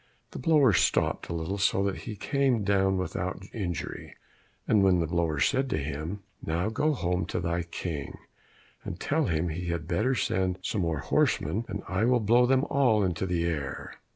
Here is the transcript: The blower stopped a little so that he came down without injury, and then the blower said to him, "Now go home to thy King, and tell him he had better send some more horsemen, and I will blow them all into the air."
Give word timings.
The 0.31 0.39
blower 0.39 0.73
stopped 0.73 1.29
a 1.29 1.33
little 1.35 1.59
so 1.59 1.83
that 1.83 1.95
he 1.95 2.15
came 2.15 2.63
down 2.63 2.97
without 2.97 3.43
injury, 3.53 4.15
and 4.67 4.83
then 4.83 4.97
the 4.97 5.05
blower 5.05 5.39
said 5.39 5.69
to 5.69 5.77
him, 5.77 6.23
"Now 6.43 6.69
go 6.69 6.93
home 6.95 7.27
to 7.27 7.39
thy 7.39 7.61
King, 7.61 8.17
and 8.83 8.99
tell 8.99 9.25
him 9.25 9.49
he 9.49 9.67
had 9.67 9.87
better 9.87 10.15
send 10.15 10.57
some 10.63 10.81
more 10.81 11.01
horsemen, 11.01 11.65
and 11.67 11.83
I 11.87 12.05
will 12.05 12.19
blow 12.19 12.47
them 12.47 12.63
all 12.67 13.03
into 13.03 13.27
the 13.27 13.45
air." 13.45 13.93